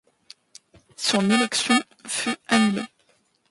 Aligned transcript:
Son 0.97 1.29
élection 1.29 1.75
fut 2.07 2.35
annulée. 2.47 2.81